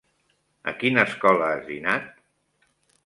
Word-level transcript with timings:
A 0.71 0.73
quina 0.83 1.03
escola 1.09 1.51
has 1.53 1.63
dinat? 1.67 2.09